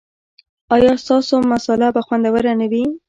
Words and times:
ایا 0.75 0.93
ستاسو 1.03 1.35
مصاله 1.51 1.87
به 1.95 2.01
خوندوره 2.05 2.53
نه 2.59 2.67
وي؟ 2.71 2.83